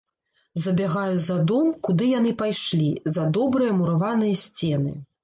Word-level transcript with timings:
Забягаю 0.61 1.19
за 1.25 1.35
дом, 1.51 1.67
куды 1.87 2.07
яны 2.19 2.31
пайшлі, 2.39 2.87
за 3.17 3.27
добрыя 3.37 3.77
мураваныя 3.83 4.41
сцены. 4.47 4.97